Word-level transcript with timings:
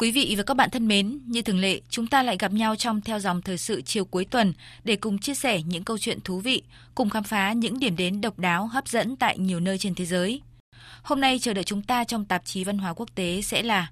Quý 0.00 0.10
vị 0.10 0.34
và 0.36 0.42
các 0.42 0.54
bạn 0.54 0.70
thân 0.70 0.88
mến, 0.88 1.20
như 1.26 1.42
thường 1.42 1.60
lệ, 1.60 1.80
chúng 1.90 2.06
ta 2.06 2.22
lại 2.22 2.36
gặp 2.38 2.52
nhau 2.52 2.76
trong 2.76 3.00
theo 3.00 3.18
dòng 3.18 3.42
thời 3.42 3.58
sự 3.58 3.82
chiều 3.82 4.04
cuối 4.04 4.24
tuần 4.24 4.52
để 4.84 4.96
cùng 4.96 5.18
chia 5.18 5.34
sẻ 5.34 5.62
những 5.62 5.84
câu 5.84 5.98
chuyện 5.98 6.18
thú 6.24 6.40
vị, 6.40 6.62
cùng 6.94 7.10
khám 7.10 7.22
phá 7.22 7.52
những 7.52 7.78
điểm 7.78 7.96
đến 7.96 8.20
độc 8.20 8.38
đáo 8.38 8.66
hấp 8.66 8.88
dẫn 8.88 9.16
tại 9.16 9.38
nhiều 9.38 9.60
nơi 9.60 9.78
trên 9.78 9.94
thế 9.94 10.04
giới. 10.04 10.40
Hôm 11.02 11.20
nay 11.20 11.38
chờ 11.38 11.52
đợi 11.54 11.64
chúng 11.64 11.82
ta 11.82 12.04
trong 12.04 12.24
tạp 12.24 12.44
chí 12.44 12.64
văn 12.64 12.78
hóa 12.78 12.92
quốc 12.92 13.08
tế 13.14 13.40
sẽ 13.42 13.62
là 13.62 13.90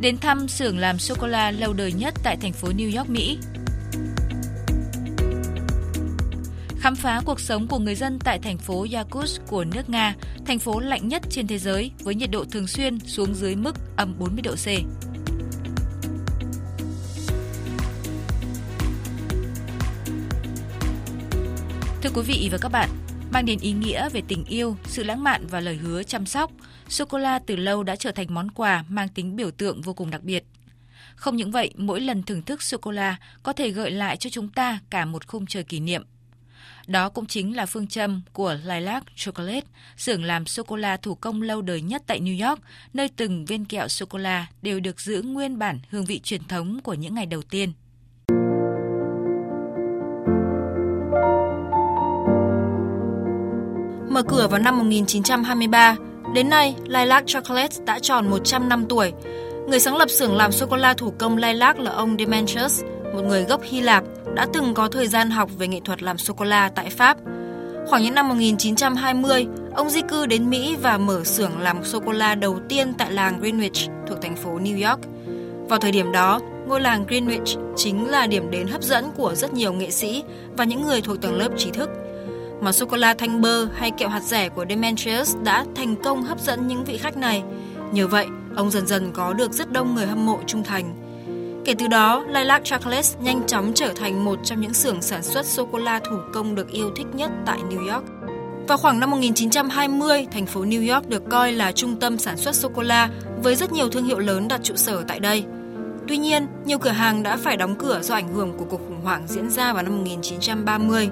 Đến 0.00 0.18
thăm 0.18 0.48
xưởng 0.48 0.78
làm 0.78 0.98
sô-cô-la 0.98 1.50
lâu 1.50 1.72
đời 1.72 1.92
nhất 1.92 2.14
tại 2.22 2.36
thành 2.36 2.52
phố 2.52 2.68
New 2.68 2.98
York, 2.98 3.10
Mỹ. 3.10 3.38
Khám 6.88 6.96
phá 6.96 7.20
cuộc 7.24 7.40
sống 7.40 7.66
của 7.68 7.78
người 7.78 7.94
dân 7.94 8.18
tại 8.24 8.38
thành 8.38 8.58
phố 8.58 8.86
Yakutsk 8.92 9.46
của 9.46 9.64
nước 9.64 9.90
Nga, 9.90 10.14
thành 10.46 10.58
phố 10.58 10.80
lạnh 10.80 11.08
nhất 11.08 11.22
trên 11.30 11.46
thế 11.46 11.58
giới 11.58 11.90
với 11.98 12.14
nhiệt 12.14 12.30
độ 12.30 12.44
thường 12.44 12.66
xuyên 12.66 12.98
xuống 13.00 13.34
dưới 13.34 13.56
mức 13.56 13.76
âm 13.96 14.18
40 14.18 14.42
độ 14.42 14.54
C. 14.54 14.66
Thưa 22.02 22.10
quý 22.14 22.22
vị 22.26 22.48
và 22.52 22.58
các 22.60 22.68
bạn, 22.68 22.90
mang 23.32 23.46
đến 23.46 23.58
ý 23.60 23.72
nghĩa 23.72 24.08
về 24.08 24.22
tình 24.28 24.44
yêu, 24.44 24.76
sự 24.84 25.04
lãng 25.04 25.22
mạn 25.22 25.46
và 25.46 25.60
lời 25.60 25.76
hứa 25.76 26.02
chăm 26.02 26.26
sóc, 26.26 26.50
sô 26.88 27.04
cô 27.04 27.18
la 27.18 27.38
từ 27.38 27.56
lâu 27.56 27.82
đã 27.82 27.96
trở 27.96 28.12
thành 28.12 28.34
món 28.34 28.50
quà 28.50 28.84
mang 28.88 29.08
tính 29.08 29.36
biểu 29.36 29.50
tượng 29.50 29.82
vô 29.82 29.92
cùng 29.92 30.10
đặc 30.10 30.22
biệt. 30.22 30.44
Không 31.14 31.36
những 31.36 31.50
vậy, 31.50 31.70
mỗi 31.76 32.00
lần 32.00 32.22
thưởng 32.22 32.42
thức 32.42 32.62
sô 32.62 32.78
cô 32.78 32.90
la 32.90 33.16
có 33.42 33.52
thể 33.52 33.70
gợi 33.70 33.90
lại 33.90 34.16
cho 34.16 34.30
chúng 34.30 34.48
ta 34.48 34.78
cả 34.90 35.04
một 35.04 35.26
khung 35.26 35.46
trời 35.46 35.64
kỷ 35.64 35.80
niệm. 35.80 36.04
Đó 36.88 37.08
cũng 37.08 37.26
chính 37.26 37.56
là 37.56 37.66
phương 37.66 37.86
châm 37.86 38.22
của 38.32 38.56
Lilac 38.64 39.04
Chocolate, 39.16 39.66
xưởng 39.96 40.24
làm 40.24 40.46
sô-cô-la 40.46 40.96
thủ 40.96 41.14
công 41.14 41.42
lâu 41.42 41.62
đời 41.62 41.80
nhất 41.80 42.02
tại 42.06 42.20
New 42.20 42.48
York, 42.48 42.60
nơi 42.94 43.08
từng 43.16 43.44
viên 43.44 43.64
kẹo 43.64 43.88
sô-cô-la 43.88 44.46
đều 44.62 44.80
được 44.80 45.00
giữ 45.00 45.22
nguyên 45.22 45.58
bản 45.58 45.78
hương 45.90 46.04
vị 46.04 46.20
truyền 46.24 46.44
thống 46.44 46.80
của 46.82 46.94
những 46.94 47.14
ngày 47.14 47.26
đầu 47.26 47.42
tiên. 47.42 47.72
Mở 54.10 54.22
cửa 54.28 54.48
vào 54.50 54.60
năm 54.60 54.78
1923, 54.78 55.96
đến 56.34 56.48
nay 56.48 56.74
Lilac 56.84 57.26
Chocolate 57.26 57.76
đã 57.86 57.98
tròn 57.98 58.30
100 58.30 58.68
năm 58.68 58.86
tuổi. 58.88 59.12
Người 59.68 59.80
sáng 59.80 59.96
lập 59.96 60.10
xưởng 60.10 60.36
làm 60.36 60.52
sô-cô-la 60.52 60.94
thủ 60.94 61.12
công 61.18 61.36
Lilac 61.36 61.78
là 61.78 61.90
ông 61.90 62.16
Demetrius, 62.18 62.82
một 63.14 63.22
người 63.22 63.44
gốc 63.44 63.62
Hy 63.62 63.80
Lạp, 63.80 64.04
đã 64.34 64.46
từng 64.52 64.74
có 64.74 64.88
thời 64.88 65.08
gian 65.08 65.30
học 65.30 65.50
về 65.58 65.68
nghệ 65.68 65.80
thuật 65.84 66.02
làm 66.02 66.18
sô-cô-la 66.18 66.68
tại 66.68 66.90
Pháp. 66.90 67.16
Khoảng 67.86 68.02
những 68.02 68.14
năm 68.14 68.28
1920, 68.28 69.46
ông 69.74 69.90
di 69.90 70.00
cư 70.08 70.26
đến 70.26 70.50
Mỹ 70.50 70.76
và 70.82 70.98
mở 70.98 71.24
xưởng 71.24 71.60
làm 71.60 71.84
sô-cô-la 71.84 72.34
đầu 72.34 72.58
tiên 72.68 72.92
tại 72.98 73.12
làng 73.12 73.40
Greenwich 73.40 74.06
thuộc 74.08 74.18
thành 74.22 74.36
phố 74.36 74.58
New 74.58 74.88
York. 74.88 75.00
Vào 75.68 75.78
thời 75.78 75.92
điểm 75.92 76.12
đó, 76.12 76.40
ngôi 76.66 76.80
làng 76.80 77.06
Greenwich 77.06 77.74
chính 77.76 78.08
là 78.08 78.26
điểm 78.26 78.50
đến 78.50 78.66
hấp 78.66 78.82
dẫn 78.82 79.04
của 79.16 79.34
rất 79.34 79.54
nhiều 79.54 79.72
nghệ 79.72 79.90
sĩ 79.90 80.22
và 80.56 80.64
những 80.64 80.82
người 80.82 81.00
thuộc 81.00 81.20
tầng 81.20 81.34
lớp 81.34 81.48
trí 81.56 81.70
thức. 81.70 81.90
Mà 82.60 82.72
sô-cô-la 82.72 83.14
thanh 83.14 83.40
bơ 83.40 83.64
hay 83.64 83.90
kẹo 83.90 84.08
hạt 84.08 84.22
rẻ 84.22 84.48
của 84.48 84.64
Demetrius 84.68 85.36
đã 85.44 85.64
thành 85.76 85.96
công 85.96 86.22
hấp 86.22 86.40
dẫn 86.40 86.68
những 86.68 86.84
vị 86.84 86.98
khách 86.98 87.16
này. 87.16 87.42
Nhờ 87.92 88.06
vậy, 88.06 88.26
ông 88.56 88.70
dần 88.70 88.86
dần 88.86 89.12
có 89.12 89.32
được 89.32 89.52
rất 89.52 89.72
đông 89.72 89.94
người 89.94 90.06
hâm 90.06 90.26
mộ 90.26 90.38
trung 90.46 90.64
thành. 90.64 91.07
Kể 91.68 91.74
từ 91.78 91.88
đó, 91.88 92.24
Lilac 92.28 92.64
Chocolates 92.64 93.16
nhanh 93.20 93.46
chóng 93.46 93.72
trở 93.74 93.92
thành 93.96 94.24
một 94.24 94.38
trong 94.44 94.60
những 94.60 94.74
xưởng 94.74 95.02
sản 95.02 95.22
xuất 95.22 95.46
sô-cô-la 95.46 96.00
thủ 96.10 96.16
công 96.32 96.54
được 96.54 96.70
yêu 96.70 96.90
thích 96.96 97.06
nhất 97.14 97.30
tại 97.46 97.58
New 97.70 97.94
York. 97.94 98.04
Vào 98.68 98.78
khoảng 98.78 99.00
năm 99.00 99.10
1920, 99.10 100.26
thành 100.32 100.46
phố 100.46 100.64
New 100.64 100.94
York 100.94 101.08
được 101.08 101.22
coi 101.30 101.52
là 101.52 101.72
trung 101.72 101.96
tâm 102.00 102.18
sản 102.18 102.36
xuất 102.36 102.54
sô-cô-la 102.54 103.10
với 103.42 103.54
rất 103.54 103.72
nhiều 103.72 103.88
thương 103.88 104.04
hiệu 104.04 104.18
lớn 104.18 104.48
đặt 104.48 104.60
trụ 104.62 104.76
sở 104.76 105.04
tại 105.08 105.20
đây. 105.20 105.44
Tuy 106.08 106.18
nhiên, 106.18 106.46
nhiều 106.64 106.78
cửa 106.78 106.90
hàng 106.90 107.22
đã 107.22 107.36
phải 107.36 107.56
đóng 107.56 107.74
cửa 107.78 108.00
do 108.02 108.14
ảnh 108.14 108.34
hưởng 108.34 108.52
của 108.58 108.64
cuộc 108.64 108.80
khủng 108.88 109.00
hoảng 109.02 109.26
diễn 109.26 109.50
ra 109.50 109.72
vào 109.72 109.82
năm 109.82 109.96
1930. 109.96 111.08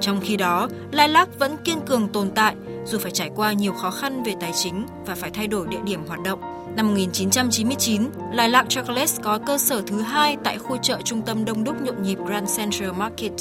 Trong 0.00 0.20
khi 0.20 0.36
đó, 0.36 0.68
Lilac 0.92 1.38
vẫn 1.38 1.56
kiên 1.64 1.80
cường 1.80 2.08
tồn 2.08 2.30
tại 2.30 2.54
dù 2.84 2.98
phải 2.98 3.10
trải 3.10 3.30
qua 3.36 3.52
nhiều 3.52 3.72
khó 3.72 3.90
khăn 3.90 4.22
về 4.22 4.34
tài 4.40 4.52
chính 4.54 4.86
và 5.06 5.14
phải 5.14 5.30
thay 5.30 5.46
đổi 5.46 5.66
địa 5.66 5.80
điểm 5.84 6.00
hoạt 6.06 6.20
động. 6.24 6.57
Năm 6.78 6.88
1999, 6.88 8.02
Lilac 8.32 8.68
Chocolate 8.68 9.12
có 9.22 9.38
cơ 9.46 9.58
sở 9.58 9.82
thứ 9.86 10.00
hai 10.00 10.36
tại 10.44 10.58
khu 10.58 10.76
chợ 10.82 10.98
trung 11.04 11.22
tâm 11.22 11.44
đông 11.44 11.64
đúc 11.64 11.76
nhộn 11.82 12.02
nhịp 12.02 12.18
Grand 12.26 12.58
Central 12.58 12.90
Market. 12.92 13.32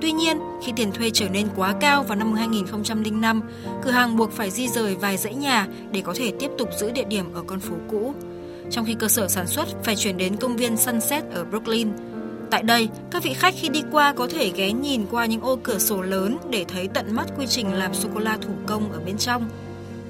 Tuy 0.00 0.12
nhiên, 0.12 0.38
khi 0.64 0.72
tiền 0.76 0.92
thuê 0.92 1.10
trở 1.10 1.28
nên 1.28 1.48
quá 1.56 1.74
cao 1.80 2.02
vào 2.02 2.16
năm 2.16 2.32
2005, 2.32 3.40
cửa 3.82 3.90
hàng 3.90 4.16
buộc 4.16 4.32
phải 4.32 4.50
di 4.50 4.68
rời 4.68 4.94
vài 4.94 5.16
dãy 5.16 5.34
nhà 5.34 5.66
để 5.92 6.00
có 6.00 6.14
thể 6.16 6.32
tiếp 6.40 6.50
tục 6.58 6.68
giữ 6.78 6.90
địa 6.90 7.04
điểm 7.04 7.34
ở 7.34 7.42
con 7.46 7.60
phố 7.60 7.74
cũ. 7.90 8.14
Trong 8.70 8.84
khi 8.84 8.94
cơ 8.94 9.08
sở 9.08 9.28
sản 9.28 9.46
xuất 9.46 9.68
phải 9.84 9.96
chuyển 9.96 10.16
đến 10.16 10.36
công 10.36 10.56
viên 10.56 10.76
Sunset 10.76 11.24
ở 11.30 11.44
Brooklyn. 11.44 11.88
Tại 12.50 12.62
đây, 12.62 12.88
các 13.10 13.22
vị 13.22 13.34
khách 13.34 13.54
khi 13.56 13.68
đi 13.68 13.82
qua 13.92 14.12
có 14.12 14.26
thể 14.30 14.50
ghé 14.54 14.72
nhìn 14.72 15.06
qua 15.10 15.26
những 15.26 15.40
ô 15.40 15.58
cửa 15.62 15.78
sổ 15.78 16.02
lớn 16.02 16.38
để 16.50 16.64
thấy 16.68 16.88
tận 16.88 17.14
mắt 17.14 17.26
quy 17.38 17.46
trình 17.46 17.74
làm 17.74 17.94
sô-cô-la 17.94 18.38
thủ 18.42 18.52
công 18.66 18.92
ở 18.92 19.00
bên 19.06 19.18
trong. 19.18 19.48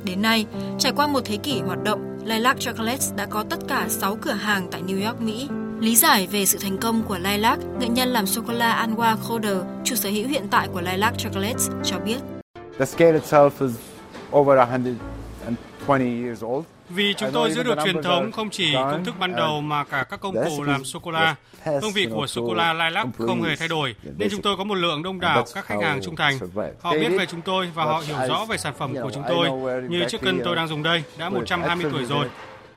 Đến 0.04 0.22
nay, 0.22 0.46
trải 0.78 0.92
qua 0.96 1.06
một 1.06 1.20
thế 1.24 1.36
kỷ 1.36 1.60
hoạt 1.60 1.82
động, 1.84 2.15
Lilac 2.26 2.60
Chocolates 2.60 3.14
đã 3.16 3.26
có 3.26 3.44
tất 3.50 3.56
cả 3.68 3.86
6 3.88 4.16
cửa 4.16 4.32
hàng 4.32 4.68
tại 4.70 4.82
New 4.86 5.06
York, 5.06 5.20
Mỹ. 5.20 5.48
Lý 5.80 5.96
giải 5.96 6.26
về 6.26 6.46
sự 6.46 6.58
thành 6.62 6.78
công 6.78 7.02
của 7.02 7.18
Lilac, 7.18 7.58
nghệ 7.78 7.88
nhân 7.88 8.08
làm 8.08 8.26
sô-cô-la 8.26 8.86
Anwar 8.86 9.16
Khoder, 9.16 9.56
chủ 9.84 9.94
sở 9.94 10.08
hữu 10.08 10.28
hiện 10.28 10.48
tại 10.50 10.68
của 10.72 10.80
Lilac 10.80 11.18
Chocolates, 11.18 11.68
cho 11.84 11.98
biết. 11.98 12.16
The 12.78 12.86
scale 12.86 13.18
itself 13.18 13.50
is 13.60 13.72
over 14.32 14.58
120 14.58 16.24
years 16.24 16.44
old. 16.44 16.75
Vì 16.88 17.14
chúng 17.14 17.30
tôi 17.32 17.52
giữ 17.52 17.62
được 17.62 17.78
truyền 17.84 18.02
thống 18.02 18.32
không 18.32 18.50
chỉ 18.50 18.74
công 18.74 19.04
thức 19.04 19.14
ban 19.18 19.36
đầu 19.36 19.60
mà 19.60 19.84
cả 19.84 20.04
các 20.10 20.20
công 20.20 20.34
cụ 20.34 20.62
làm 20.62 20.84
sô-cô-la. 20.84 21.36
Hương 21.64 21.92
vị 21.94 22.06
của 22.14 22.26
sô-cô-la 22.26 22.72
Lilac 22.72 23.06
không 23.18 23.42
hề 23.42 23.56
thay 23.56 23.68
đổi, 23.68 23.94
nên 24.18 24.28
chúng 24.30 24.42
tôi 24.42 24.56
có 24.56 24.64
một 24.64 24.74
lượng 24.74 25.02
đông 25.02 25.20
đảo 25.20 25.44
các 25.54 25.64
khách 25.64 25.82
hàng 25.82 26.00
trung 26.04 26.16
thành. 26.16 26.38
Họ 26.80 26.92
biết 26.92 27.08
về 27.18 27.26
chúng 27.26 27.42
tôi 27.42 27.70
và 27.74 27.84
họ 27.84 28.02
hiểu 28.06 28.16
rõ 28.28 28.44
về 28.44 28.56
sản 28.56 28.74
phẩm 28.78 28.94
của 29.02 29.10
chúng 29.14 29.22
tôi. 29.28 29.50
Như 29.82 30.04
chiếc 30.08 30.20
cân 30.20 30.40
tôi 30.44 30.56
đang 30.56 30.68
dùng 30.68 30.82
đây, 30.82 31.02
đã 31.18 31.28
120 31.28 31.92
tuổi 31.92 32.04
rồi. 32.04 32.28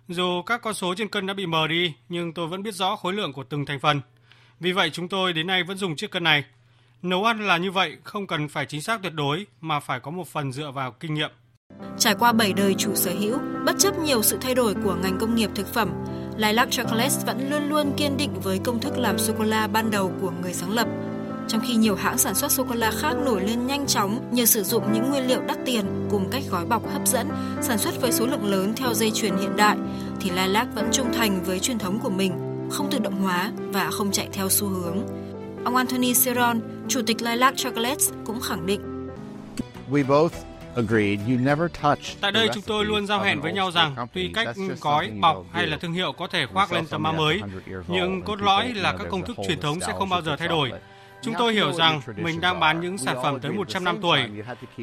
Dù 0.07 0.41
các 0.45 0.61
con 0.61 0.73
số 0.73 0.95
trên 0.97 1.07
cân 1.07 1.25
đã 1.25 1.33
bị 1.33 1.45
mờ 1.45 1.67
đi, 1.67 1.93
nhưng 2.09 2.33
tôi 2.33 2.47
vẫn 2.47 2.63
biết 2.63 2.75
rõ 2.75 2.95
khối 2.95 3.13
lượng 3.13 3.33
của 3.33 3.43
từng 3.43 3.65
thành 3.65 3.79
phần. 3.79 4.01
Vì 4.59 4.71
vậy 4.71 4.89
chúng 4.89 5.07
tôi 5.07 5.33
đến 5.33 5.47
nay 5.47 5.63
vẫn 5.63 5.77
dùng 5.77 5.95
chiếc 5.95 6.11
cân 6.11 6.23
này. 6.23 6.43
Nấu 7.01 7.23
ăn 7.23 7.47
là 7.47 7.57
như 7.57 7.71
vậy, 7.71 7.97
không 8.03 8.27
cần 8.27 8.47
phải 8.47 8.65
chính 8.65 8.81
xác 8.81 9.01
tuyệt 9.01 9.13
đối 9.13 9.45
mà 9.61 9.79
phải 9.79 9.99
có 9.99 10.11
một 10.11 10.27
phần 10.27 10.51
dựa 10.51 10.71
vào 10.71 10.91
kinh 10.91 11.13
nghiệm. 11.13 11.29
Trải 11.97 12.15
qua 12.15 12.31
7 12.31 12.53
đời 12.53 12.75
chủ 12.77 12.95
sở 12.95 13.11
hữu, 13.19 13.37
bất 13.65 13.75
chấp 13.79 13.99
nhiều 13.99 14.23
sự 14.23 14.37
thay 14.41 14.55
đổi 14.55 14.75
của 14.83 14.95
ngành 14.95 15.17
công 15.19 15.35
nghiệp 15.35 15.49
thực 15.55 15.73
phẩm, 15.73 15.89
Lilac 16.39 16.71
Chocolates 16.71 17.25
vẫn 17.25 17.49
luôn 17.49 17.69
luôn 17.69 17.91
kiên 17.97 18.17
định 18.17 18.31
với 18.43 18.59
công 18.63 18.79
thức 18.79 18.97
làm 18.97 19.17
sô-cô-la 19.17 19.67
ban 19.67 19.91
đầu 19.91 20.11
của 20.21 20.31
người 20.41 20.53
sáng 20.53 20.71
lập. 20.71 20.87
Trong 21.47 21.61
khi 21.67 21.75
nhiều 21.75 21.95
hãng 21.95 22.17
sản 22.17 22.35
xuất 22.35 22.51
sô-cô-la 22.51 22.91
khác 22.91 23.13
nổi 23.25 23.41
lên 23.41 23.67
nhanh 23.67 23.87
chóng 23.87 24.29
nhờ 24.31 24.45
sử 24.45 24.63
dụng 24.63 24.93
những 24.93 25.09
nguyên 25.09 25.27
liệu 25.27 25.41
đắt 25.41 25.57
tiền 25.65 25.85
cùng 26.09 26.29
cách 26.31 26.43
gói 26.49 26.65
bọc 26.65 26.93
hấp 26.93 27.07
dẫn, 27.07 27.27
sản 27.61 27.77
xuất 27.77 28.01
với 28.01 28.11
số 28.11 28.25
lượng 28.25 28.45
lớn 28.45 28.73
theo 28.75 28.93
dây 28.93 29.11
chuyền 29.11 29.37
hiện 29.37 29.55
đại, 29.55 29.77
thì 30.19 30.29
Lilac 30.29 30.67
vẫn 30.75 30.89
trung 30.91 31.13
thành 31.13 31.43
với 31.43 31.59
truyền 31.59 31.79
thống 31.79 31.99
của 31.99 32.09
mình, 32.09 32.33
không 32.71 32.91
tự 32.91 32.99
động 32.99 33.21
hóa 33.21 33.51
và 33.57 33.89
không 33.91 34.11
chạy 34.11 34.29
theo 34.33 34.49
xu 34.49 34.67
hướng. 34.67 34.97
Ông 35.65 35.75
Anthony 35.75 36.13
Ceron, 36.13 36.59
chủ 36.87 37.01
tịch 37.07 37.21
Lilac 37.21 37.57
Chocolates 37.57 38.09
cũng 38.25 38.39
khẳng 38.41 38.65
định. 38.65 38.81
We 39.91 40.05
both 40.07 40.48
Tại 42.21 42.31
đây 42.31 42.49
chúng 42.53 42.63
tôi 42.63 42.85
luôn 42.85 43.07
giao 43.07 43.21
hẹn 43.21 43.41
với 43.41 43.53
nhau 43.53 43.71
rằng 43.71 44.07
tuy 44.13 44.31
cách 44.33 44.47
gói, 44.81 45.11
bọc 45.21 45.45
hay 45.51 45.67
là 45.67 45.77
thương 45.77 45.93
hiệu 45.93 46.11
có 46.11 46.27
thể 46.27 46.45
khoác 46.45 46.73
lên 46.73 46.87
tấm 46.87 47.03
áo 47.03 47.13
mới, 47.13 47.41
nhưng 47.87 48.21
cốt 48.21 48.41
lõi 48.41 48.73
là 48.73 48.95
các 48.97 49.07
công 49.09 49.25
thức 49.25 49.37
truyền 49.47 49.59
thống 49.59 49.79
sẽ 49.79 49.93
không 49.97 50.09
bao 50.09 50.21
giờ 50.21 50.35
thay 50.35 50.47
đổi. 50.47 50.71
Chúng 51.21 51.33
tôi 51.37 51.53
hiểu 51.53 51.73
rằng 51.73 52.01
mình 52.15 52.41
đang 52.41 52.59
bán 52.59 52.81
những 52.81 52.97
sản 52.97 53.17
phẩm 53.23 53.39
tới 53.39 53.51
100 53.51 53.83
năm 53.83 53.97
tuổi. 54.01 54.19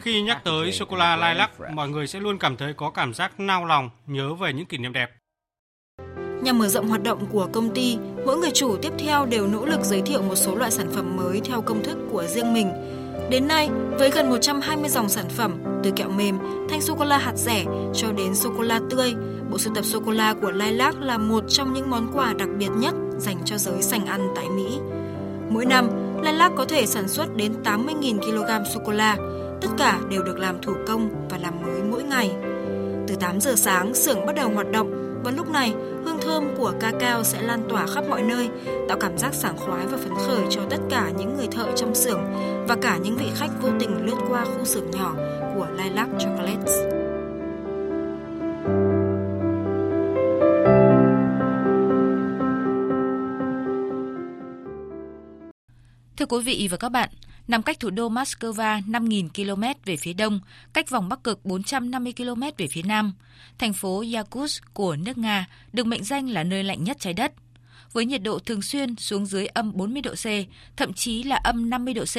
Khi 0.03 0.23
nhắc 0.23 0.45
tới 0.45 0.73
sô-cô-la 0.73 1.17
lilac, 1.17 1.51
mọi 1.73 1.89
người 1.89 2.07
sẽ 2.07 2.21
luôn 2.21 2.39
cảm 2.39 2.57
thấy 2.57 2.75
có 2.75 2.91
cảm 2.91 3.15
giác 3.15 3.41
nao 3.41 3.65
lòng, 3.65 3.91
nhớ 4.07 4.35
về 4.35 4.53
những 4.53 4.67
kỷ 4.67 4.79
niệm 4.79 4.93
đẹp. 4.93 5.11
Nhằm 6.43 6.59
mở 6.59 6.69
rộng 6.69 6.89
hoạt 6.89 7.03
động 7.03 7.27
của 7.33 7.49
công 7.53 7.75
ty, 7.75 7.99
mỗi 8.27 8.37
người 8.37 8.51
chủ 8.55 8.77
tiếp 8.83 8.93
theo 8.99 9.27
đều 9.27 9.47
nỗ 9.47 9.67
lực 9.67 9.81
giới 9.83 10.03
thiệu 10.03 10.23
một 10.23 10.35
số 10.35 10.55
loại 10.55 10.71
sản 10.71 10.91
phẩm 10.95 11.17
mới 11.17 11.41
theo 11.45 11.63
công 11.63 11.85
thức 11.85 11.99
của 12.11 12.25
riêng 12.27 12.55
mình. 12.55 12.73
Đến 13.31 13.49
nay, 13.49 13.71
với 13.99 14.11
gần 14.11 14.31
120 14.31 14.89
dòng 14.89 15.09
sản 15.09 15.29
phẩm, 15.29 15.59
từ 15.85 15.91
kẹo 15.91 16.09
mềm, 16.09 16.39
thanh 16.69 16.81
sô-cô-la 16.81 17.19
hạt 17.19 17.33
rẻ 17.37 17.65
cho 17.95 18.13
đến 18.13 18.35
sô-cô-la 18.35 18.81
tươi, 18.91 19.15
bộ 19.51 19.59
sưu 19.59 19.75
tập 19.75 19.85
sô-cô-la 19.85 20.35
của 20.35 20.51
Lilac 20.51 21.01
là 21.01 21.19
một 21.19 21.45
trong 21.49 21.73
những 21.73 21.91
món 21.91 22.13
quà 22.15 22.33
đặc 22.33 22.49
biệt 22.59 22.69
nhất 22.77 22.95
dành 23.19 23.37
cho 23.45 23.59
giới 23.59 23.83
sành 23.83 24.07
ăn 24.07 24.29
tại 24.37 24.49
Mỹ. 24.49 24.79
Mỗi 25.51 25.65
năm, 25.65 25.89
Lilac 26.23 26.53
có 26.57 26.65
thể 26.65 26.87
sản 26.87 27.09
xuất 27.09 27.37
đến 27.37 27.53
80.000 27.65 28.19
kg 28.19 28.71
sô-cô-la, 28.75 29.17
tất 29.61 29.69
cả 29.79 30.01
đều 30.11 30.23
được 30.23 30.39
làm 30.39 30.63
thủ 30.63 30.73
công 30.87 31.29
và 31.31 31.39
làm 31.39 31.63
mới 31.63 31.83
mỗi 31.91 32.03
ngày. 32.03 32.31
Từ 33.09 33.15
8 33.21 33.41
giờ 33.41 33.55
sáng, 33.57 33.95
xưởng 33.95 34.27
bắt 34.27 34.37
đầu 34.37 34.51
hoạt 34.55 34.71
động 34.73 35.06
và 35.27 35.33
lúc 35.33 35.51
này, 35.51 35.75
hương 36.05 36.21
thơm 36.21 36.45
của 36.57 36.73
ca 36.81 36.93
cao 37.01 37.25
sẽ 37.25 37.43
lan 37.43 37.63
tỏa 37.69 37.87
khắp 37.87 38.05
mọi 38.09 38.23
nơi, 38.23 38.49
tạo 38.89 38.99
cảm 39.01 39.19
giác 39.19 39.35
sảng 39.35 39.57
khoái 39.57 39.87
và 39.87 39.99
phấn 39.99 40.15
khởi 40.27 40.47
cho 40.51 40.61
tất 40.71 40.77
cả 40.91 41.11
những 41.19 41.37
người 41.37 41.47
thợ 41.47 41.73
trong 41.77 41.95
xưởng 41.95 42.21
và 42.69 42.77
cả 42.83 42.99
những 43.03 43.17
vị 43.17 43.27
khách 43.35 43.51
vô 43.63 43.69
tình 43.81 44.07
lướt 44.07 44.17
qua 44.29 44.45
khu 44.45 44.65
xưởng 44.65 44.91
nhỏ 44.91 45.15
của 45.55 45.67
Lilac 45.77 46.09
Chocolates. 46.19 46.75
Thưa 56.17 56.27
quý 56.27 56.43
vị 56.45 56.69
và 56.71 56.77
các 56.77 56.89
bạn, 56.89 57.09
nằm 57.49 57.63
cách 57.63 57.81
thủ 57.81 57.91
đô 57.91 58.09
Moscow 58.09 58.53
5.000 58.53 59.29
km 59.29 59.63
về 59.85 59.97
phía 59.97 60.13
đông, 60.13 60.41
cách 60.73 60.91
vòng 60.91 61.09
Bắc 61.09 61.25
Cực 61.25 61.45
450 61.45 62.13
km 62.17 62.43
về 62.57 62.67
phía 62.71 62.83
nam, 62.83 63.15
thành 63.59 63.73
phố 63.73 64.05
Yakutsk 64.15 64.75
của 64.75 64.97
nước 64.97 65.19
Nga 65.19 65.47
được 65.73 65.87
mệnh 65.87 66.05
danh 66.05 66.29
là 66.29 66.45
nơi 66.45 66.65
lạnh 66.65 66.85
nhất 66.85 66.97
trái 67.01 67.13
đất. 67.13 67.33
Với 67.93 68.07
nhiệt 68.07 68.23
độ 68.23 68.39
thường 68.39 68.63
xuyên 68.63 68.97
xuống 68.97 69.27
dưới 69.27 69.47
âm 69.47 69.73
40 69.77 70.03
độ 70.03 70.15
C, 70.15 70.27
thậm 70.77 70.93
chí 70.93 71.23
là 71.23 71.37
âm 71.37 71.71
50 71.71 71.95
độ 71.95 72.05
C, 72.05 72.17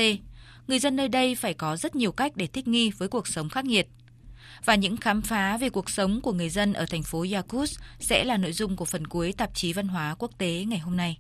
người 0.68 0.80
dân 0.80 0.96
nơi 0.96 1.08
đây 1.08 1.36
phải 1.36 1.54
có 1.54 1.78
rất 1.78 1.96
nhiều 1.96 2.12
cách 2.12 2.32
để 2.36 2.48
thích 2.48 2.68
nghi 2.68 2.92
với 2.98 3.08
cuộc 3.08 3.28
sống 3.28 3.50
khắc 3.50 3.66
nghiệt. 3.66 3.88
Và 4.66 4.76
những 4.76 4.98
khám 4.98 5.22
phá 5.22 5.58
về 5.58 5.70
cuộc 5.70 5.90
sống 5.90 6.22
của 6.22 6.34
người 6.34 6.50
dân 6.50 6.74
ở 6.74 6.86
thành 6.86 7.04
phố 7.04 7.26
Yakutsk 7.34 7.82
sẽ 8.00 8.24
là 8.24 8.38
nội 8.38 8.52
dung 8.52 8.76
của 8.76 8.86
phần 8.86 9.08
cuối 9.08 9.34
tạp 9.38 9.56
chí 9.56 9.74
văn 9.74 9.88
hóa 9.88 10.16
quốc 10.20 10.32
tế 10.38 10.66
ngày 10.68 10.80
hôm 10.80 10.98
nay. 10.98 11.18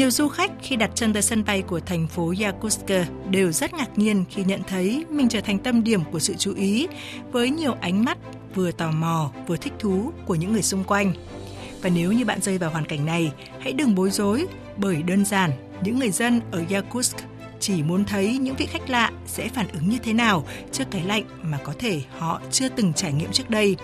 Nhiều 0.00 0.10
du 0.10 0.28
khách 0.28 0.50
khi 0.62 0.76
đặt 0.76 0.90
chân 0.94 1.12
tới 1.12 1.22
sân 1.22 1.44
bay 1.44 1.62
của 1.62 1.80
thành 1.80 2.08
phố 2.08 2.34
Yakutsk 2.42 2.86
đều 3.30 3.52
rất 3.52 3.74
ngạc 3.74 3.98
nhiên 3.98 4.24
khi 4.30 4.44
nhận 4.44 4.60
thấy 4.68 5.04
mình 5.10 5.28
trở 5.28 5.40
thành 5.40 5.58
tâm 5.58 5.84
điểm 5.84 6.00
của 6.12 6.18
sự 6.18 6.34
chú 6.38 6.54
ý 6.54 6.86
với 7.32 7.50
nhiều 7.50 7.74
ánh 7.80 8.04
mắt 8.04 8.18
vừa 8.54 8.70
tò 8.70 8.90
mò 8.90 9.30
vừa 9.46 9.56
thích 9.56 9.72
thú 9.78 10.12
của 10.26 10.34
những 10.34 10.52
người 10.52 10.62
xung 10.62 10.84
quanh. 10.84 11.12
Và 11.82 11.90
nếu 11.90 12.12
như 12.12 12.24
bạn 12.24 12.40
rơi 12.40 12.58
vào 12.58 12.70
hoàn 12.70 12.84
cảnh 12.84 13.06
này, 13.06 13.32
hãy 13.60 13.72
đừng 13.72 13.94
bối 13.94 14.10
rối 14.10 14.46
bởi 14.76 15.02
đơn 15.02 15.24
giản 15.24 15.50
những 15.82 15.98
người 15.98 16.10
dân 16.10 16.40
ở 16.50 16.64
Yakutsk 16.70 17.16
chỉ 17.60 17.82
muốn 17.82 18.04
thấy 18.04 18.38
những 18.38 18.56
vị 18.56 18.66
khách 18.66 18.90
lạ 18.90 19.10
sẽ 19.26 19.48
phản 19.48 19.68
ứng 19.72 19.88
như 19.88 19.98
thế 20.02 20.12
nào 20.12 20.46
trước 20.72 20.84
cái 20.90 21.02
lạnh 21.04 21.24
mà 21.42 21.58
có 21.64 21.72
thể 21.78 22.00
họ 22.18 22.40
chưa 22.50 22.68
từng 22.68 22.92
trải 22.92 23.12
nghiệm 23.12 23.32
trước 23.32 23.50
đây. 23.50 23.76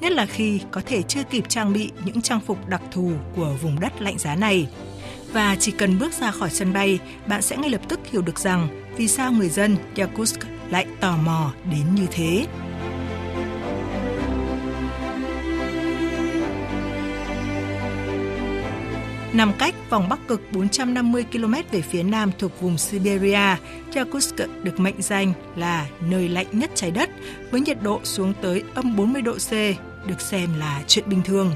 Nhất 0.00 0.12
là 0.12 0.26
khi 0.26 0.60
có 0.70 0.80
thể 0.86 1.02
chưa 1.02 1.22
kịp 1.22 1.44
trang 1.48 1.72
bị 1.72 1.90
những 2.04 2.22
trang 2.22 2.40
phục 2.40 2.68
đặc 2.68 2.82
thù 2.92 3.12
của 3.36 3.56
vùng 3.62 3.80
đất 3.80 4.02
lạnh 4.02 4.18
giá 4.18 4.34
này. 4.34 4.68
Và 5.32 5.56
chỉ 5.60 5.72
cần 5.72 5.98
bước 5.98 6.12
ra 6.12 6.30
khỏi 6.30 6.50
sân 6.50 6.72
bay, 6.72 6.98
bạn 7.26 7.42
sẽ 7.42 7.56
ngay 7.56 7.70
lập 7.70 7.80
tức 7.88 8.00
hiểu 8.10 8.22
được 8.22 8.38
rằng 8.38 8.68
vì 8.96 9.08
sao 9.08 9.32
người 9.32 9.48
dân 9.48 9.76
Yakutsk 9.96 10.40
lại 10.70 10.86
tò 11.00 11.16
mò 11.16 11.52
đến 11.70 11.94
như 11.94 12.06
thế. 12.10 12.46
Nằm 19.32 19.52
cách 19.58 19.74
vòng 19.90 20.08
Bắc 20.08 20.28
Cực 20.28 20.52
450 20.52 21.24
km 21.32 21.54
về 21.70 21.80
phía 21.80 22.02
nam 22.02 22.30
thuộc 22.38 22.60
vùng 22.60 22.78
Siberia, 22.78 23.56
Yakutsk 23.94 24.36
được 24.62 24.80
mệnh 24.80 25.02
danh 25.02 25.32
là 25.56 25.86
nơi 26.00 26.28
lạnh 26.28 26.46
nhất 26.52 26.70
trái 26.74 26.90
đất 26.90 27.10
với 27.50 27.60
nhiệt 27.60 27.82
độ 27.82 28.00
xuống 28.04 28.32
tới 28.42 28.62
âm 28.74 28.96
40 28.96 29.22
độ 29.22 29.32
C, 29.32 29.50
được 30.08 30.20
xem 30.20 30.58
là 30.58 30.82
chuyện 30.86 31.08
bình 31.08 31.22
thường. 31.24 31.52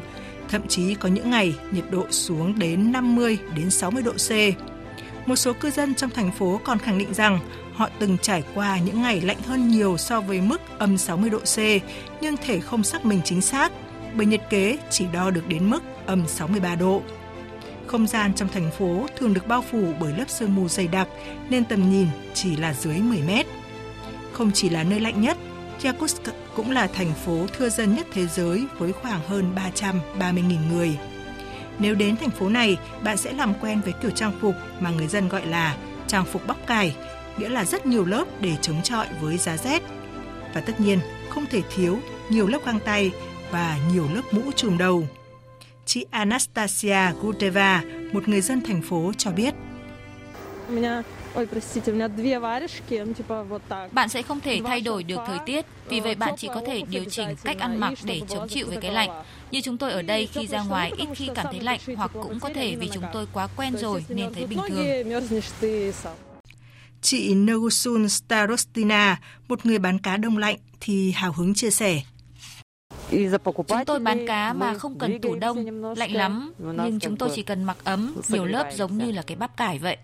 Thậm 0.48 0.68
chí 0.68 0.94
có 0.94 1.08
những 1.08 1.30
ngày 1.30 1.54
nhiệt 1.70 1.84
độ 1.90 2.06
xuống 2.10 2.58
đến 2.58 2.92
50 2.92 3.38
đến 3.56 3.70
60 3.70 4.02
độ 4.02 4.12
C. 4.12 4.30
Một 5.28 5.36
số 5.36 5.52
cư 5.52 5.70
dân 5.70 5.94
trong 5.94 6.10
thành 6.10 6.30
phố 6.30 6.60
còn 6.64 6.78
khẳng 6.78 6.98
định 6.98 7.14
rằng 7.14 7.40
họ 7.74 7.88
từng 7.98 8.18
trải 8.22 8.42
qua 8.54 8.78
những 8.78 9.02
ngày 9.02 9.20
lạnh 9.20 9.42
hơn 9.46 9.68
nhiều 9.68 9.96
so 9.96 10.20
với 10.20 10.40
mức 10.40 10.60
âm 10.78 10.98
60 10.98 11.30
độ 11.30 11.38
C, 11.38 11.58
nhưng 12.20 12.36
thể 12.36 12.60
không 12.60 12.82
xác 12.82 13.04
minh 13.04 13.20
chính 13.24 13.40
xác, 13.40 13.72
bởi 14.14 14.26
nhiệt 14.26 14.40
kế 14.50 14.78
chỉ 14.90 15.06
đo 15.12 15.30
được 15.30 15.48
đến 15.48 15.70
mức 15.70 15.82
âm 16.06 16.26
63 16.28 16.74
độ. 16.74 17.02
Không 17.86 18.06
gian 18.06 18.34
trong 18.34 18.48
thành 18.48 18.70
phố 18.78 19.06
thường 19.18 19.34
được 19.34 19.46
bao 19.46 19.64
phủ 19.70 19.92
bởi 20.00 20.12
lớp 20.18 20.24
sương 20.28 20.54
mù 20.54 20.68
dày 20.68 20.88
đặc 20.88 21.08
nên 21.50 21.64
tầm 21.64 21.90
nhìn 21.90 22.06
chỉ 22.34 22.56
là 22.56 22.74
dưới 22.74 22.98
10 22.98 23.18
mét. 23.18 23.46
Không 24.32 24.50
chỉ 24.54 24.68
là 24.68 24.82
nơi 24.82 25.00
lạnh 25.00 25.20
nhất, 25.20 25.38
Yakutsk 25.84 26.22
cũng 26.56 26.70
là 26.70 26.86
thành 26.86 27.12
phố 27.24 27.46
thưa 27.58 27.68
dân 27.68 27.94
nhất 27.94 28.06
thế 28.12 28.26
giới 28.26 28.66
với 28.78 28.92
khoảng 28.92 29.20
hơn 29.28 29.54
330.000 30.18 30.72
người. 30.72 30.98
Nếu 31.78 31.94
đến 31.94 32.16
thành 32.16 32.30
phố 32.30 32.48
này, 32.48 32.76
bạn 33.04 33.16
sẽ 33.16 33.32
làm 33.32 33.54
quen 33.60 33.80
với 33.84 33.92
kiểu 34.02 34.10
trang 34.10 34.32
phục 34.40 34.54
mà 34.80 34.90
người 34.90 35.06
dân 35.06 35.28
gọi 35.28 35.46
là 35.46 35.76
trang 36.06 36.24
phục 36.24 36.46
bắp 36.46 36.66
cài, 36.66 36.96
nghĩa 37.38 37.48
là 37.48 37.64
rất 37.64 37.86
nhiều 37.86 38.04
lớp 38.04 38.24
để 38.40 38.56
chống 38.60 38.82
chọi 38.82 39.06
với 39.20 39.38
giá 39.38 39.56
rét. 39.56 39.82
Và 40.54 40.60
tất 40.60 40.80
nhiên, 40.80 40.98
không 41.28 41.46
thể 41.46 41.62
thiếu 41.74 41.98
nhiều 42.28 42.46
lớp 42.46 42.58
găng 42.66 42.80
tay 42.80 43.10
và 43.50 43.78
nhiều 43.92 44.08
lớp 44.14 44.22
mũ 44.30 44.52
trùm 44.56 44.78
đầu. 44.78 45.08
Chị 45.86 46.06
Anastasia 46.10 47.12
Guteva, 47.22 47.82
một 48.12 48.28
người 48.28 48.40
dân 48.40 48.60
thành 48.60 48.82
phố 48.82 49.12
cho 49.18 49.30
biết. 49.30 49.54
Bạn 53.92 54.08
sẽ 54.08 54.22
không 54.22 54.40
thể 54.40 54.60
thay 54.64 54.80
đổi 54.80 55.02
được 55.02 55.20
thời 55.26 55.38
tiết, 55.46 55.66
vì 55.88 56.00
vậy 56.00 56.14
bạn 56.14 56.34
chỉ 56.36 56.48
có 56.48 56.62
thể 56.66 56.82
điều 56.90 57.04
chỉnh 57.04 57.28
cách 57.44 57.58
ăn 57.58 57.80
mặc 57.80 57.92
để 58.04 58.20
chống 58.28 58.48
chịu 58.48 58.66
với 58.66 58.76
cái 58.76 58.92
lạnh. 58.92 59.10
Như 59.50 59.60
chúng 59.60 59.78
tôi 59.78 59.92
ở 59.92 60.02
đây 60.02 60.26
khi 60.26 60.46
ra 60.46 60.62
ngoài 60.62 60.92
ít 60.96 61.08
khi 61.14 61.28
cảm 61.34 61.46
thấy 61.50 61.60
lạnh 61.60 61.80
hoặc 61.96 62.10
cũng 62.12 62.40
có 62.40 62.48
thể 62.54 62.76
vì 62.76 62.88
chúng 62.92 63.04
tôi 63.12 63.26
quá 63.32 63.48
quen 63.56 63.76
rồi 63.76 64.04
nên 64.08 64.34
thấy 64.34 64.46
bình 64.46 64.58
thường. 64.68 64.86
Chị 67.02 67.34
Nogusun 67.34 68.08
Starostina, 68.08 69.20
một 69.48 69.66
người 69.66 69.78
bán 69.78 69.98
cá 69.98 70.16
đông 70.16 70.38
lạnh, 70.38 70.56
thì 70.80 71.12
hào 71.12 71.32
hứng 71.32 71.54
chia 71.54 71.70
sẻ. 71.70 72.02
Chúng 73.10 73.84
tôi 73.86 74.00
bán 74.00 74.26
cá 74.26 74.52
mà 74.52 74.74
không 74.74 74.98
cần 74.98 75.20
tủ 75.20 75.34
đông, 75.34 75.84
lạnh 75.96 76.12
lắm, 76.12 76.52
nhưng 76.58 77.00
chúng 77.00 77.16
tôi 77.16 77.30
chỉ 77.34 77.42
cần 77.42 77.64
mặc 77.64 77.76
ấm, 77.84 78.14
nhiều 78.28 78.44
lớp 78.44 78.70
giống 78.74 78.98
như 78.98 79.10
là 79.10 79.22
cái 79.22 79.36
bắp 79.36 79.56
cải 79.56 79.78
vậy. 79.78 79.96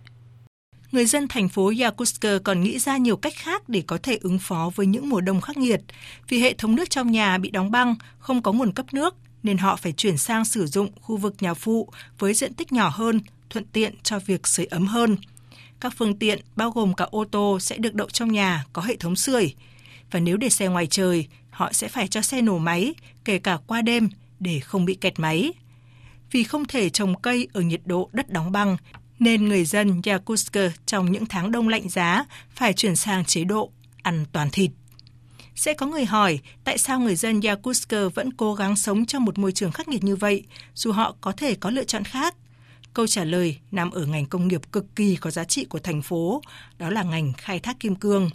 Người 0.93 1.07
dân 1.07 1.29
thành 1.29 1.49
phố 1.49 1.73
Yakutsk 1.81 2.25
còn 2.45 2.61
nghĩ 2.63 2.79
ra 2.79 2.97
nhiều 2.97 3.17
cách 3.17 3.33
khác 3.37 3.69
để 3.69 3.83
có 3.87 3.99
thể 4.03 4.19
ứng 4.21 4.39
phó 4.39 4.71
với 4.75 4.87
những 4.87 5.09
mùa 5.09 5.21
đông 5.21 5.41
khắc 5.41 5.57
nghiệt. 5.57 5.81
Vì 6.29 6.41
hệ 6.41 6.55
thống 6.55 6.77
nước 6.77 6.91
trong 6.91 7.13
nhà 7.13 7.39
bị 7.39 7.51
đóng 7.51 7.71
băng, 7.71 7.95
không 8.19 8.43
có 8.43 8.53
nguồn 8.53 8.73
cấp 8.73 8.87
nước, 8.93 9.15
nên 9.43 9.59
họ 9.59 9.77
phải 9.77 9.93
chuyển 9.93 10.19
sang 10.19 10.45
sử 10.45 10.67
dụng 10.67 10.91
khu 11.01 11.17
vực 11.17 11.35
nhà 11.41 11.55
phụ 11.55 11.89
với 12.19 12.35
diện 12.35 12.55
tích 12.55 12.73
nhỏ 12.73 12.89
hơn, 12.89 13.21
thuận 13.51 13.65
tiện 13.65 13.95
cho 14.03 14.19
việc 14.19 14.47
sưởi 14.47 14.67
ấm 14.67 14.87
hơn. 14.87 15.17
Các 15.81 15.93
phương 15.97 16.19
tiện, 16.19 16.39
bao 16.57 16.71
gồm 16.71 16.95
cả 16.95 17.05
ô 17.05 17.25
tô, 17.25 17.61
sẽ 17.61 17.77
được 17.77 17.95
đậu 17.95 18.09
trong 18.11 18.33
nhà 18.33 18.65
có 18.73 18.83
hệ 18.83 18.97
thống 18.97 19.17
sưởi. 19.17 19.55
Và 20.11 20.21
nếu 20.21 20.37
để 20.37 20.49
xe 20.49 20.69
ngoài 20.69 20.87
trời, 20.87 21.27
họ 21.51 21.73
sẽ 21.73 21.89
phải 21.89 22.09
cho 22.09 22.23
xe 22.23 22.43
nổ 22.43 22.59
máy, 22.59 22.95
kể 23.25 23.39
cả 23.39 23.59
qua 23.67 23.83
đêm, 23.83 24.09
để 24.41 24.61
không 24.61 24.85
bị 24.85 24.95
kẹt 24.95 25.19
máy. 25.19 25.53
Vì 26.31 26.45
không 26.45 26.65
thể 26.65 26.91
trồng 26.91 27.21
cây 27.21 27.49
ở 27.53 27.61
nhiệt 27.61 27.81
độ 27.85 28.11
đất 28.13 28.31
đóng 28.31 28.53
băng, 28.53 28.77
nên 29.19 29.49
người 29.49 29.65
dân 29.65 30.01
Yakutsk 30.07 30.57
trong 30.87 31.13
những 31.13 31.27
tháng 31.27 31.53
đông 31.53 31.69
lạnh 31.69 31.89
giá 31.89 32.25
phải 32.51 32.73
chuyển 32.73 32.97
sang 32.97 33.25
chế 33.25 33.45
độ 33.45 33.71
ăn 34.03 34.25
toàn 34.33 34.51
thịt. 34.51 34.71
Sẽ 35.55 35.75
có 35.75 35.87
người 35.87 36.05
hỏi 36.05 36.41
tại 36.65 36.79
sao 36.79 37.01
người 37.01 37.17
dân 37.17 37.41
Yakutsk 37.41 37.93
vẫn 38.15 38.33
cố 38.33 38.55
gắng 38.55 38.77
sống 38.77 39.07
trong 39.07 39.25
một 39.25 39.39
môi 39.39 39.53
trường 39.53 39.73
khắc 39.73 39.89
nghiệt 39.89 40.05
như 40.05 40.17
vậy, 40.17 40.45
dù 40.75 40.93
họ 40.93 41.17
có 41.21 41.33
thể 41.33 41.55
có 41.55 41.71
lựa 41.71 41.85
chọn 41.85 42.05
khác. 42.05 42.35
Câu 42.95 43.07
trả 43.07 43.25
lời 43.25 43.59
nằm 43.71 43.91
ở 43.91 44.07
ngành 44.07 44.27
công 44.27 44.49
nghiệp 44.49 44.61
cực 44.73 44.97
kỳ 44.97 45.17
có 45.17 45.31
giá 45.31 45.45
trị 45.45 45.65
của 45.65 45.79
thành 45.79 46.03
phố, 46.03 46.43
đó 46.79 46.91
là 46.91 47.03
ngành 47.03 47.33
khai 47.33 47.61
thác 47.61 47.81
kim 47.81 47.95
cương. 47.95 48.31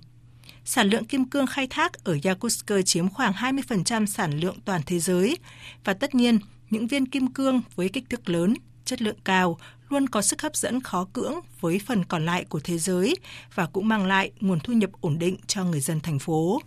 Sản 0.66 0.90
lượng 0.90 1.06
kim 1.06 1.26
cương 1.26 1.48
khai 1.48 1.68
thác 1.70 2.04
ở 2.04 2.18
Yakutsk 2.24 2.72
chiếm 2.86 3.10
khoảng 3.10 3.34
20% 3.34 4.06
sản 4.06 4.40
lượng 4.40 4.58
toàn 4.66 4.82
thế 4.86 5.00
giới, 5.00 5.38
và 5.84 5.94
tất 5.94 6.16
nhiên, 6.16 6.40
những 6.70 6.88
viên 6.88 7.06
kim 7.06 7.28
cương 7.28 7.62
với 7.76 7.90
kích 7.90 8.10
thước 8.10 8.30
lớn, 8.30 8.54
chất 8.86 9.02
lượng 9.02 9.20
cao 9.24 9.58
luôn 9.94 10.10
có 10.10 10.22
sức 10.22 10.42
hấp 10.42 10.56
dẫn 10.56 10.82
khó 10.82 11.08
cưỡng 11.14 11.34
với 11.62 11.82
phần 11.86 12.06
còn 12.06 12.26
lại 12.26 12.46
của 12.50 12.60
thế 12.64 12.78
giới 12.78 13.16
và 13.56 13.66
cũng 13.66 13.88
mang 13.88 14.06
lại 14.06 14.32
nguồn 14.40 14.60
thu 14.60 14.74
nhập 14.74 14.90
ổn 15.02 15.20
định 15.20 15.38
cho 15.48 15.64
người 15.64 15.80
dân 15.80 16.00
thành 16.00 16.20
phố. 16.20 16.62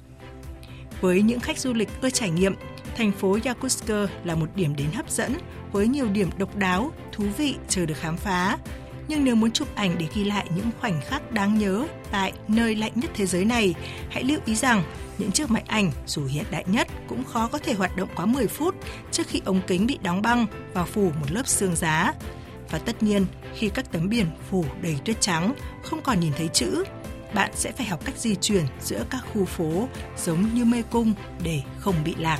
Với 1.00 1.22
những 1.22 1.40
khách 1.40 1.58
du 1.58 1.72
lịch 1.72 1.88
ưa 2.00 2.10
trải 2.10 2.30
nghiệm, 2.30 2.54
thành 2.96 3.12
phố 3.12 3.38
Yakutsk 3.44 3.90
là 4.24 4.34
một 4.34 4.46
điểm 4.54 4.76
đến 4.76 4.86
hấp 4.94 5.10
dẫn 5.10 5.34
với 5.72 5.88
nhiều 5.88 6.08
điểm 6.08 6.30
độc 6.38 6.56
đáo, 6.56 6.92
thú 7.12 7.24
vị 7.38 7.54
chờ 7.68 7.86
được 7.86 7.96
khám 7.96 8.16
phá. 8.16 8.58
Nhưng 9.08 9.24
nếu 9.24 9.34
muốn 9.34 9.50
chụp 9.50 9.68
ảnh 9.74 9.96
để 9.98 10.06
ghi 10.14 10.24
lại 10.24 10.46
những 10.56 10.70
khoảnh 10.80 11.00
khắc 11.00 11.32
đáng 11.32 11.58
nhớ 11.58 11.86
tại 12.10 12.32
nơi 12.48 12.74
lạnh 12.74 12.92
nhất 12.94 13.10
thế 13.14 13.26
giới 13.26 13.44
này, 13.44 13.74
hãy 14.10 14.24
lưu 14.24 14.40
ý 14.44 14.54
rằng 14.54 14.82
những 15.18 15.32
chiếc 15.32 15.50
máy 15.50 15.62
ảnh 15.66 15.92
dù 16.06 16.24
hiện 16.24 16.44
đại 16.50 16.64
nhất 16.66 16.88
cũng 17.08 17.24
khó 17.24 17.48
có 17.48 17.58
thể 17.58 17.74
hoạt 17.74 17.96
động 17.96 18.08
quá 18.16 18.26
10 18.26 18.46
phút 18.46 18.74
trước 19.10 19.26
khi 19.26 19.40
ống 19.44 19.60
kính 19.66 19.86
bị 19.86 19.98
đóng 20.02 20.22
băng 20.22 20.46
và 20.72 20.84
phủ 20.84 21.10
một 21.20 21.30
lớp 21.30 21.46
xương 21.46 21.76
giá. 21.76 22.12
Và 22.70 22.78
tất 22.78 23.02
nhiên, 23.02 23.26
khi 23.54 23.68
các 23.68 23.92
tấm 23.92 24.08
biển 24.08 24.26
phủ 24.50 24.64
đầy 24.82 24.96
tuyết 25.04 25.20
trắng, 25.20 25.54
không 25.82 26.02
còn 26.02 26.20
nhìn 26.20 26.32
thấy 26.36 26.48
chữ, 26.48 26.84
bạn 27.34 27.50
sẽ 27.54 27.72
phải 27.72 27.86
học 27.86 28.04
cách 28.04 28.18
di 28.18 28.34
chuyển 28.34 28.64
giữa 28.80 29.04
các 29.10 29.24
khu 29.32 29.44
phố 29.44 29.88
giống 30.16 30.54
như 30.54 30.64
mê 30.64 30.82
cung 30.90 31.12
để 31.44 31.60
không 31.78 31.94
bị 32.04 32.14
lạc. 32.18 32.38